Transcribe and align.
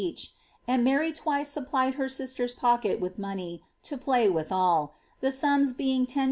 each; 0.01 0.31
and 0.67 0.83
Mary 0.83 1.13
twice 1.13 1.51
supplied 1.51 1.93
her 1.93 2.05
sisier'^s 2.07 2.57
pocket 2.57 2.99
with 2.99 3.19
money 3.19 3.61
to 3.83 3.95
^* 3.97 4.01
play 4.01 4.27
withaK'^ 4.27 4.89
tlie 5.21 5.31
sums 5.31 5.73
being 5.73 6.07
10s. 6.07 6.19